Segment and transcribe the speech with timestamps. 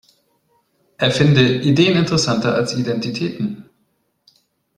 [0.97, 3.69] Er finde „Ideen interessanter als Identitäten“.